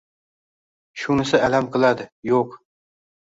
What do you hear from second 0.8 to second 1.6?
Shunisi